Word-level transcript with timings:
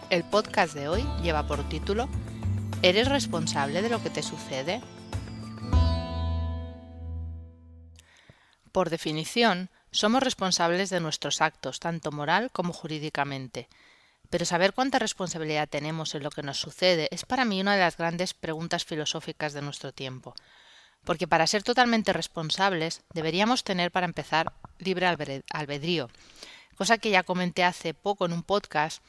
El 0.10 0.24
podcast 0.24 0.76
de 0.76 0.88
hoy 0.88 1.06
lleva 1.24 1.46
por 1.46 1.68
título 1.68 2.08
¿Eres 2.82 3.10
responsable 3.10 3.82
de 3.82 3.90
lo 3.90 4.02
que 4.02 4.12
te 4.12 4.24
sucede? 4.24 4.82
Por 8.72 8.90
definición, 8.90 9.70
somos 9.96 10.22
responsables 10.22 10.90
de 10.90 11.00
nuestros 11.00 11.42
actos, 11.42 11.80
tanto 11.80 12.12
moral 12.12 12.52
como 12.52 12.74
jurídicamente. 12.74 13.68
Pero 14.30 14.46
saber 14.46 14.74
cuánta 14.74 15.00
responsabilidad 15.00 15.70
tenemos 15.70 16.16
en 16.16 16.24
lo 16.24 16.32
que 16.32 16.44
nos 16.44 16.60
sucede 16.60 17.08
es 17.12 17.26
para 17.26 17.46
mí 17.46 17.62
una 17.62 17.76
de 17.76 17.82
las 17.82 17.98
grandes 17.98 18.34
preguntas 18.34 18.84
filosóficas 18.84 19.54
de 19.54 19.62
nuestro 19.62 19.94
tiempo. 19.94 20.36
Porque 21.04 21.28
para 21.28 21.48
ser 21.48 21.64
totalmente 21.64 22.12
responsables 22.14 23.04
deberíamos 23.14 23.64
tener, 23.64 23.92
para 23.92 24.06
empezar, 24.06 24.54
libre 24.80 25.08
albedrío, 25.08 26.10
cosa 26.76 26.98
que 26.98 27.12
ya 27.12 27.24
comenté 27.24 27.64
hace 27.64 27.94
poco 27.94 28.26
en 28.26 28.34
un 28.34 28.44
podcast 28.44 29.04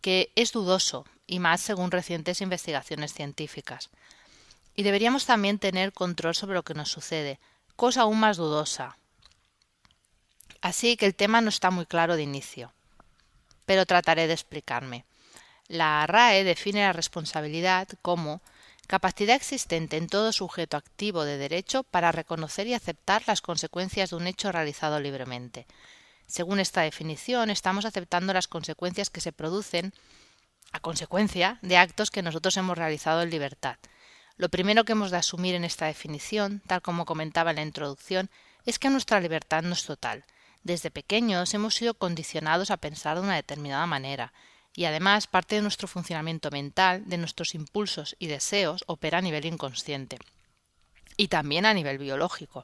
que 0.00 0.32
es 0.34 0.52
dudoso, 0.52 1.04
y 1.26 1.38
más 1.38 1.60
según 1.60 1.90
recientes 1.90 2.40
investigaciones 2.40 3.14
científicas. 3.14 3.90
Y 4.74 4.82
deberíamos 4.82 5.26
también 5.26 5.58
tener 5.58 5.92
control 5.92 6.34
sobre 6.34 6.54
lo 6.54 6.62
que 6.62 6.74
nos 6.74 6.90
sucede, 6.90 7.38
cosa 7.76 8.02
aún 8.02 8.18
más 8.18 8.36
dudosa, 8.36 8.98
Así 10.60 10.96
que 10.96 11.06
el 11.06 11.14
tema 11.14 11.40
no 11.40 11.48
está 11.48 11.70
muy 11.70 11.86
claro 11.86 12.16
de 12.16 12.22
inicio, 12.22 12.72
pero 13.66 13.86
trataré 13.86 14.26
de 14.26 14.34
explicarme. 14.34 15.04
La 15.68 16.06
RAE 16.06 16.44
define 16.44 16.82
la 16.82 16.92
responsabilidad 16.92 17.88
como 18.02 18.42
capacidad 18.86 19.36
existente 19.36 19.96
en 19.96 20.08
todo 20.08 20.32
sujeto 20.32 20.76
activo 20.76 21.24
de 21.24 21.38
derecho 21.38 21.82
para 21.82 22.12
reconocer 22.12 22.66
y 22.66 22.74
aceptar 22.74 23.22
las 23.26 23.40
consecuencias 23.40 24.10
de 24.10 24.16
un 24.16 24.26
hecho 24.26 24.52
realizado 24.52 25.00
libremente. 25.00 25.66
Según 26.26 26.60
esta 26.60 26.82
definición, 26.82 27.50
estamos 27.50 27.84
aceptando 27.84 28.32
las 28.32 28.48
consecuencias 28.48 29.10
que 29.10 29.20
se 29.20 29.32
producen 29.32 29.92
a 30.72 30.80
consecuencia 30.80 31.58
de 31.62 31.76
actos 31.76 32.10
que 32.10 32.22
nosotros 32.22 32.56
hemos 32.56 32.78
realizado 32.78 33.22
en 33.22 33.30
libertad. 33.30 33.76
Lo 34.36 34.48
primero 34.48 34.84
que 34.84 34.92
hemos 34.92 35.10
de 35.10 35.18
asumir 35.18 35.54
en 35.54 35.64
esta 35.64 35.86
definición, 35.86 36.62
tal 36.66 36.82
como 36.82 37.04
comentaba 37.04 37.50
en 37.50 37.56
la 37.56 37.62
introducción, 37.62 38.30
es 38.64 38.78
que 38.78 38.90
nuestra 38.90 39.20
libertad 39.20 39.62
no 39.62 39.74
es 39.74 39.84
total, 39.84 40.24
desde 40.62 40.90
pequeños 40.90 41.54
hemos 41.54 41.74
sido 41.74 41.94
condicionados 41.94 42.70
a 42.70 42.76
pensar 42.76 43.16
de 43.16 43.22
una 43.22 43.36
determinada 43.36 43.86
manera, 43.86 44.32
y 44.74 44.84
además 44.86 45.26
parte 45.26 45.56
de 45.56 45.62
nuestro 45.62 45.88
funcionamiento 45.88 46.50
mental, 46.50 47.02
de 47.06 47.18
nuestros 47.18 47.54
impulsos 47.54 48.16
y 48.18 48.26
deseos, 48.26 48.84
opera 48.86 49.18
a 49.18 49.22
nivel 49.22 49.44
inconsciente. 49.44 50.18
Y 51.16 51.28
también 51.28 51.66
a 51.66 51.74
nivel 51.74 51.98
biológico. 51.98 52.62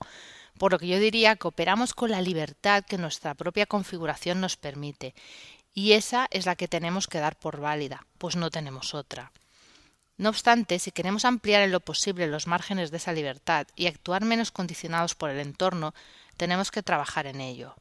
Por 0.59 0.73
lo 0.73 0.79
que 0.79 0.89
yo 0.89 0.99
diría 0.99 1.37
que 1.37 1.49
operamos 1.49 1.95
con 1.95 2.11
la 2.11 2.23
libertad 2.23 2.85
que 2.85 2.99
nuestra 2.99 3.35
propia 3.35 3.67
configuración 3.67 4.41
nos 4.41 4.57
permite, 4.57 5.15
y 5.75 5.93
esa 5.93 6.27
es 6.31 6.47
la 6.47 6.57
que 6.57 6.67
tenemos 6.67 7.07
que 7.07 7.19
dar 7.19 7.39
por 7.39 7.61
válida, 7.61 8.07
pues 8.17 8.37
no 8.37 8.51
tenemos 8.51 8.95
otra. 8.95 9.33
No 10.17 10.31
obstante, 10.31 10.81
si 10.81 10.91
queremos 10.91 11.25
ampliar 11.25 11.63
en 11.63 11.71
lo 11.71 11.79
posible 11.79 12.27
los 12.27 12.49
márgenes 12.49 12.91
de 12.91 12.97
esa 12.97 13.13
libertad 13.13 13.69
y 13.77 13.87
actuar 13.87 14.25
menos 14.25 14.51
condicionados 14.51 15.15
por 15.15 15.31
el 15.31 15.39
entorno, 15.39 15.95
tenemos 16.37 16.73
que 16.73 16.83
trabajar 16.83 17.27
en 17.27 17.41
ello. 17.41 17.77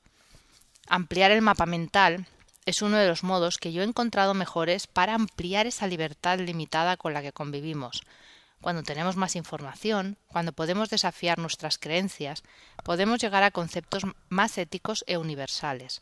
Ampliar 0.89 1.31
el 1.31 1.41
mapa 1.41 1.65
mental 1.65 2.27
es 2.65 2.81
uno 2.81 2.97
de 2.97 3.07
los 3.07 3.23
modos 3.23 3.57
que 3.57 3.73
yo 3.73 3.81
he 3.81 3.85
encontrado 3.85 4.33
mejores 4.33 4.87
para 4.87 5.15
ampliar 5.15 5.67
esa 5.67 5.85
libertad 5.85 6.39
limitada 6.39 6.95
con 6.95 7.13
la 7.13 7.21
que 7.21 7.33
convivimos. 7.33 8.03
Cuando 8.61 8.83
tenemos 8.83 9.17
más 9.17 9.35
información, 9.35 10.17
cuando 10.27 10.53
podemos 10.53 10.89
desafiar 10.89 11.39
nuestras 11.39 11.77
creencias, 11.77 12.43
podemos 12.83 13.19
llegar 13.19 13.43
a 13.43 13.51
conceptos 13.51 14.03
más 14.29 14.57
éticos 14.57 15.03
e 15.07 15.17
universales, 15.17 16.01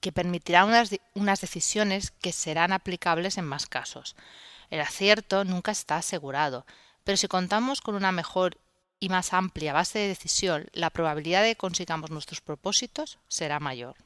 que 0.00 0.10
permitirán 0.10 0.68
unas, 0.68 0.90
unas 1.14 1.40
decisiones 1.42 2.10
que 2.10 2.32
serán 2.32 2.72
aplicables 2.72 3.36
en 3.36 3.44
más 3.44 3.66
casos. 3.66 4.16
El 4.70 4.80
acierto 4.80 5.44
nunca 5.44 5.70
está 5.70 5.96
asegurado, 5.96 6.66
pero 7.04 7.18
si 7.18 7.28
contamos 7.28 7.82
con 7.82 7.94
una 7.94 8.10
mejor 8.10 8.56
y 8.98 9.08
más 9.08 9.32
amplia 9.32 9.72
base 9.72 9.98
de 9.98 10.08
decisión, 10.08 10.68
la 10.72 10.90
probabilidad 10.90 11.42
de 11.42 11.50
que 11.50 11.56
consigamos 11.56 12.10
nuestros 12.10 12.40
propósitos 12.40 13.18
será 13.28 13.60
mayor. 13.60 13.96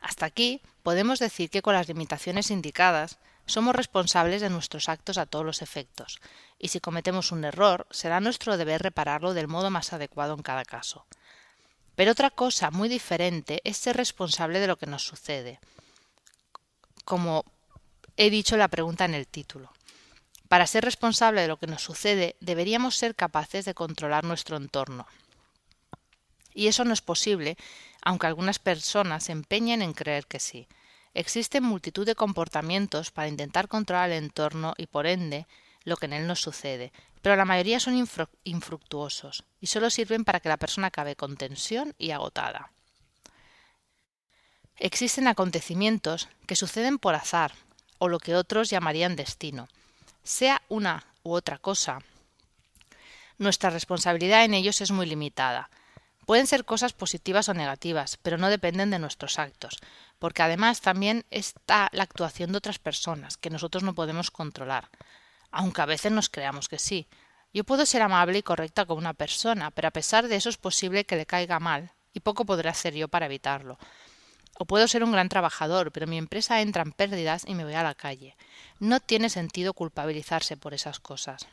Hasta 0.00 0.26
aquí 0.26 0.60
podemos 0.82 1.18
decir 1.18 1.50
que 1.50 1.62
con 1.62 1.74
las 1.74 1.88
limitaciones 1.88 2.50
indicadas 2.50 3.18
somos 3.46 3.76
responsables 3.76 4.40
de 4.40 4.50
nuestros 4.50 4.88
actos 4.88 5.18
a 5.18 5.26
todos 5.26 5.44
los 5.44 5.62
efectos, 5.62 6.20
y 6.58 6.68
si 6.68 6.80
cometemos 6.80 7.32
un 7.32 7.44
error, 7.44 7.86
será 7.90 8.20
nuestro 8.20 8.56
deber 8.56 8.82
repararlo 8.82 9.34
del 9.34 9.48
modo 9.48 9.70
más 9.70 9.92
adecuado 9.92 10.34
en 10.34 10.42
cada 10.42 10.64
caso. 10.64 11.06
Pero 11.94 12.12
otra 12.12 12.30
cosa 12.30 12.70
muy 12.70 12.88
diferente 12.88 13.62
es 13.64 13.76
ser 13.78 13.96
responsable 13.96 14.58
de 14.58 14.66
lo 14.66 14.76
que 14.76 14.86
nos 14.86 15.02
sucede, 15.02 15.60
como 17.04 17.44
he 18.16 18.30
dicho 18.30 18.56
en 18.56 18.60
la 18.60 18.68
pregunta 18.68 19.04
en 19.04 19.14
el 19.14 19.26
título. 19.26 19.72
Para 20.48 20.66
ser 20.66 20.84
responsable 20.84 21.42
de 21.42 21.48
lo 21.48 21.56
que 21.56 21.66
nos 21.66 21.82
sucede, 21.82 22.36
deberíamos 22.40 22.96
ser 22.96 23.14
capaces 23.14 23.64
de 23.64 23.74
controlar 23.74 24.24
nuestro 24.24 24.56
entorno. 24.56 25.06
Y 26.54 26.68
eso 26.68 26.84
no 26.84 26.92
es 26.92 27.02
posible, 27.02 27.56
aunque 28.02 28.26
algunas 28.26 28.58
personas 28.58 29.24
se 29.24 29.32
empeñen 29.32 29.82
en 29.82 29.92
creer 29.92 30.26
que 30.26 30.38
sí. 30.38 30.68
Existen 31.14 31.64
multitud 31.64 32.06
de 32.06 32.14
comportamientos 32.14 33.10
para 33.10 33.28
intentar 33.28 33.68
controlar 33.68 34.10
el 34.10 34.24
entorno 34.24 34.74
y, 34.76 34.86
por 34.86 35.06
ende, 35.06 35.46
lo 35.84 35.96
que 35.96 36.06
en 36.06 36.12
él 36.12 36.26
nos 36.26 36.40
sucede, 36.40 36.92
pero 37.22 37.36
la 37.36 37.44
mayoría 37.44 37.80
son 37.80 37.94
infructuosos 38.44 39.44
y 39.60 39.66
solo 39.66 39.90
sirven 39.90 40.24
para 40.24 40.40
que 40.40 40.48
la 40.48 40.58
persona 40.58 40.88
acabe 40.88 41.16
con 41.16 41.36
tensión 41.36 41.94
y 41.98 42.10
agotada. 42.10 42.70
Existen 44.76 45.26
acontecimientos 45.26 46.28
que 46.46 46.54
suceden 46.54 46.98
por 46.98 47.14
azar, 47.14 47.52
o 47.98 48.08
lo 48.08 48.18
que 48.18 48.36
otros 48.36 48.68
llamarían 48.68 49.16
destino, 49.16 49.68
sea 50.26 50.60
una 50.68 51.04
u 51.22 51.32
otra 51.32 51.58
cosa. 51.58 52.00
Nuestra 53.38 53.70
responsabilidad 53.70 54.44
en 54.44 54.54
ellos 54.54 54.80
es 54.80 54.90
muy 54.90 55.06
limitada. 55.06 55.70
Pueden 56.26 56.48
ser 56.48 56.64
cosas 56.64 56.92
positivas 56.92 57.48
o 57.48 57.54
negativas, 57.54 58.18
pero 58.20 58.36
no 58.36 58.50
dependen 58.50 58.90
de 58.90 58.98
nuestros 58.98 59.38
actos, 59.38 59.78
porque 60.18 60.42
además 60.42 60.80
también 60.80 61.24
está 61.30 61.88
la 61.92 62.02
actuación 62.02 62.50
de 62.50 62.58
otras 62.58 62.80
personas, 62.80 63.36
que 63.36 63.50
nosotros 63.50 63.84
no 63.84 63.94
podemos 63.94 64.32
controlar, 64.32 64.90
aunque 65.52 65.82
a 65.82 65.86
veces 65.86 66.10
nos 66.10 66.28
creamos 66.28 66.68
que 66.68 66.80
sí. 66.80 67.06
Yo 67.54 67.62
puedo 67.62 67.86
ser 67.86 68.02
amable 68.02 68.38
y 68.38 68.42
correcta 68.42 68.84
con 68.84 68.98
una 68.98 69.14
persona, 69.14 69.70
pero 69.70 69.88
a 69.88 69.92
pesar 69.92 70.26
de 70.26 70.34
eso 70.34 70.48
es 70.48 70.56
posible 70.56 71.06
que 71.06 71.16
le 71.16 71.26
caiga 71.26 71.60
mal, 71.60 71.92
y 72.12 72.20
poco 72.20 72.44
podré 72.44 72.68
hacer 72.68 72.94
yo 72.94 73.06
para 73.06 73.26
evitarlo. 73.26 73.78
O 74.58 74.64
puedo 74.64 74.88
ser 74.88 75.04
un 75.04 75.12
gran 75.12 75.28
trabajador, 75.28 75.92
pero 75.92 76.06
mi 76.06 76.16
empresa 76.16 76.60
entra 76.60 76.82
en 76.82 76.92
pérdidas 76.92 77.44
y 77.46 77.54
me 77.54 77.64
voy 77.64 77.74
a 77.74 77.82
la 77.82 77.94
calle. 77.94 78.36
No 78.78 79.00
tiene 79.00 79.28
sentido 79.28 79.74
culpabilizarse 79.74 80.56
por 80.56 80.72
esas 80.72 80.98
cosas. 80.98 81.46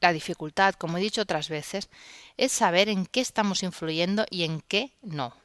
La 0.00 0.12
dificultad, 0.12 0.74
como 0.74 0.98
he 0.98 1.00
dicho 1.00 1.22
otras 1.22 1.48
veces, 1.48 1.88
es 2.36 2.50
saber 2.50 2.88
en 2.88 3.06
qué 3.06 3.20
estamos 3.20 3.62
influyendo 3.62 4.26
y 4.30 4.44
en 4.44 4.60
qué 4.60 4.92
no. 5.02 5.36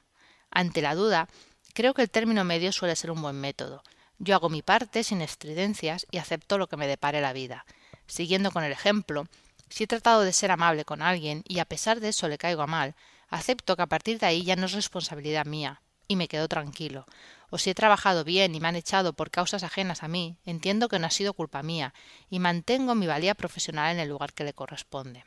Ante 0.49 0.81
la 0.81 0.95
duda, 0.95 1.27
creo 1.73 1.93
que 1.93 2.01
el 2.01 2.09
término 2.09 2.43
medio 2.43 2.71
suele 2.71 2.95
ser 2.95 3.11
un 3.11 3.21
buen 3.21 3.39
método. 3.39 3.83
Yo 4.17 4.33
hago 4.33 4.49
mi 4.49 4.63
parte 4.63 5.03
sin 5.03 5.21
estridencias 5.21 6.07
y 6.09 6.17
acepto 6.17 6.57
lo 6.57 6.67
que 6.67 6.77
me 6.77 6.87
depare 6.87 7.21
la 7.21 7.33
vida. 7.33 7.65
Siguiendo 8.07 8.51
con 8.51 8.63
el 8.63 8.71
ejemplo, 8.71 9.27
si 9.69 9.83
he 9.83 9.87
tratado 9.87 10.21
de 10.21 10.33
ser 10.33 10.49
amable 10.49 10.85
con 10.85 11.01
alguien 11.01 11.43
y 11.47 11.59
a 11.59 11.65
pesar 11.65 11.99
de 11.99 12.09
eso 12.09 12.27
le 12.27 12.37
caigo 12.37 12.63
a 12.63 12.67
mal, 12.67 12.95
acepto 13.29 13.75
que 13.75 13.83
a 13.83 13.87
partir 13.87 14.17
de 14.17 14.25
ahí 14.25 14.43
ya 14.43 14.55
no 14.55 14.65
es 14.65 14.71
responsabilidad 14.71 15.45
mía, 15.45 15.81
y 16.07 16.15
me 16.15 16.27
quedo 16.27 16.47
tranquilo. 16.47 17.05
O 17.49 17.57
si 17.57 17.69
he 17.69 17.75
trabajado 17.75 18.23
bien 18.23 18.55
y 18.55 18.59
me 18.59 18.67
han 18.67 18.75
echado 18.75 19.13
por 19.13 19.31
causas 19.31 19.63
ajenas 19.63 20.03
a 20.03 20.07
mí, 20.07 20.37
entiendo 20.45 20.89
que 20.89 20.99
no 20.99 21.07
ha 21.07 21.11
sido 21.11 21.33
culpa 21.33 21.63
mía 21.63 21.93
y 22.29 22.39
mantengo 22.39 22.95
mi 22.95 23.07
valía 23.07 23.35
profesional 23.35 23.93
en 23.93 23.99
el 23.99 24.09
lugar 24.09 24.33
que 24.33 24.43
le 24.43 24.53
corresponde. 24.53 25.23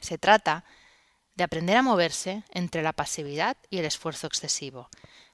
Se 0.00 0.18
trata 0.18 0.64
de 1.34 1.44
aprender 1.44 1.76
a 1.76 1.82
moverse 1.82 2.44
entre 2.50 2.82
la 2.82 2.92
pasividad 2.92 3.56
y 3.70 3.78
el 3.78 3.84
esfuerzo 3.84 4.26
excesivo, 4.26 4.88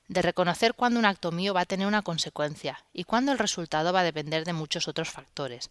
de 0.09 0.23
reconocer 0.23 0.75
cuándo 0.75 0.99
un 0.99 1.07
acto 1.07 1.31
mío 1.31 1.55
va 1.55 1.63
a 1.63 1.67
tener 1.67 1.87
una 1.87 2.03
consecuencia 2.03 2.85
y 2.93 3.05
cuándo 3.05 3.33
el 3.33 3.39
resultado 3.39 3.93
va 3.93 4.01
a 4.01 4.05
depender 4.05 4.45
de 4.45 4.53
muchos 4.53 4.89
otros 4.89 5.11
factores, 5.11 5.71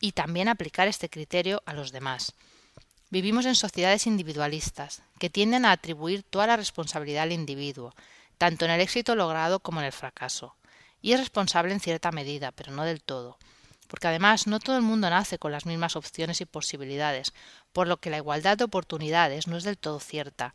y 0.00 0.12
también 0.12 0.48
aplicar 0.48 0.88
este 0.88 1.08
criterio 1.08 1.62
a 1.64 1.72
los 1.72 1.92
demás. 1.92 2.34
Vivimos 3.14 3.46
en 3.46 3.54
sociedades 3.54 4.08
individualistas, 4.08 5.04
que 5.20 5.30
tienden 5.30 5.64
a 5.64 5.70
atribuir 5.70 6.24
toda 6.24 6.48
la 6.48 6.56
responsabilidad 6.56 7.22
al 7.22 7.30
individuo, 7.30 7.94
tanto 8.38 8.64
en 8.64 8.72
el 8.72 8.80
éxito 8.80 9.14
logrado 9.14 9.60
como 9.60 9.78
en 9.78 9.86
el 9.86 9.92
fracaso. 9.92 10.56
Y 11.00 11.12
es 11.12 11.20
responsable 11.20 11.72
en 11.72 11.78
cierta 11.78 12.10
medida, 12.10 12.50
pero 12.50 12.72
no 12.72 12.82
del 12.82 13.00
todo. 13.00 13.38
porque 13.86 14.08
además 14.08 14.48
no 14.48 14.58
todo 14.58 14.76
el 14.76 14.82
mundo 14.82 15.08
nace 15.10 15.38
con 15.38 15.52
las 15.52 15.64
mismas 15.64 15.94
opciones 15.94 16.40
y 16.40 16.44
posibilidades, 16.44 17.32
por 17.72 17.86
lo 17.86 17.98
que 17.98 18.10
la 18.10 18.16
igualdad 18.16 18.58
de 18.58 18.64
oportunidades 18.64 19.46
no 19.46 19.56
es 19.58 19.62
del 19.62 19.78
todo 19.78 20.00
cierta. 20.00 20.52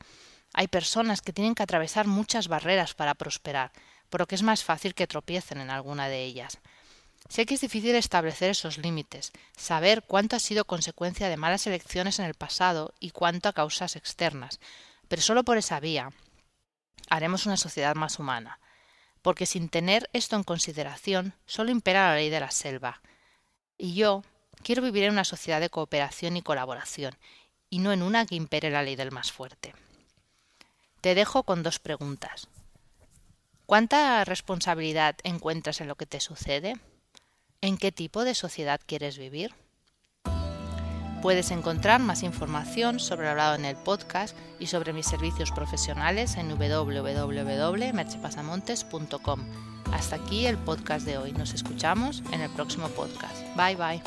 Hay 0.51 0.67
personas 0.67 1.21
que 1.21 1.31
tienen 1.31 1.55
que 1.55 1.63
atravesar 1.63 2.07
muchas 2.07 2.49
barreras 2.49 2.93
para 2.93 3.13
prosperar, 3.13 3.71
por 4.09 4.19
lo 4.19 4.27
que 4.27 4.35
es 4.35 4.43
más 4.43 4.65
fácil 4.65 4.95
que 4.95 5.07
tropiecen 5.07 5.61
en 5.61 5.69
alguna 5.69 6.09
de 6.09 6.25
ellas. 6.25 6.59
Sé 7.27 7.45
que 7.45 7.55
es 7.55 7.61
difícil 7.61 7.95
establecer 7.95 8.51
esos 8.51 8.77
límites, 8.77 9.31
saber 9.55 10.03
cuánto 10.03 10.35
ha 10.35 10.39
sido 10.39 10.65
consecuencia 10.65 11.29
de 11.29 11.37
malas 11.37 11.67
elecciones 11.67 12.19
en 12.19 12.25
el 12.25 12.33
pasado 12.33 12.93
y 12.99 13.11
cuánto 13.11 13.49
a 13.49 13.53
causas 13.53 13.95
externas, 13.95 14.59
pero 15.07 15.21
solo 15.21 15.43
por 15.43 15.57
esa 15.57 15.79
vía 15.79 16.11
haremos 17.09 17.45
una 17.45 17.57
sociedad 17.57 17.95
más 17.95 18.19
humana, 18.19 18.59
porque 19.21 19.45
sin 19.45 19.69
tener 19.69 20.09
esto 20.13 20.35
en 20.35 20.43
consideración 20.43 21.33
solo 21.45 21.71
impera 21.71 22.09
la 22.09 22.15
ley 22.15 22.29
de 22.29 22.39
la 22.39 22.51
selva. 22.51 23.01
Y 23.77 23.93
yo 23.93 24.23
quiero 24.63 24.81
vivir 24.81 25.03
en 25.03 25.11
una 25.11 25.25
sociedad 25.25 25.59
de 25.59 25.69
cooperación 25.69 26.37
y 26.37 26.41
colaboración, 26.41 27.15
y 27.69 27.79
no 27.79 27.91
en 27.91 28.01
una 28.01 28.25
que 28.25 28.35
impere 28.35 28.71
la 28.71 28.83
ley 28.83 28.95
del 28.95 29.11
más 29.11 29.31
fuerte. 29.31 29.75
Te 31.01 31.15
dejo 31.15 31.43
con 31.43 31.63
dos 31.63 31.79
preguntas. 31.79 32.47
¿Cuánta 33.65 34.25
responsabilidad 34.25 35.15
encuentras 35.23 35.79
en 35.79 35.87
lo 35.87 35.95
que 35.95 36.07
te 36.07 36.19
sucede? 36.19 36.75
¿En 37.61 37.77
qué 37.77 37.91
tipo 37.91 38.23
de 38.23 38.35
sociedad 38.35 38.79
quieres 38.85 39.17
vivir? 39.17 39.53
Puedes 41.21 41.51
encontrar 41.51 41.99
más 41.99 42.23
información 42.23 43.01
sobre 43.01 43.25
lo 43.25 43.31
hablado 43.31 43.55
en 43.55 43.65
el 43.65 43.75
podcast 43.75 44.33
y 44.57 44.67
sobre 44.67 44.93
mis 44.93 45.05
servicios 45.05 45.51
profesionales 45.51 46.37
en 46.37 46.47
www.merchepasamontes.com. 46.47 49.45
Hasta 49.91 50.15
aquí 50.15 50.45
el 50.45 50.57
podcast 50.57 51.05
de 51.05 51.17
hoy. 51.17 51.33
Nos 51.33 51.53
escuchamos 51.53 52.23
en 52.31 52.39
el 52.41 52.49
próximo 52.51 52.87
podcast. 52.89 53.35
Bye 53.57 53.75
bye. 53.75 54.01